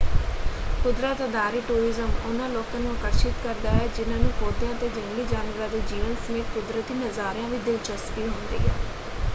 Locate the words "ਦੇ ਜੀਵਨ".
5.69-6.15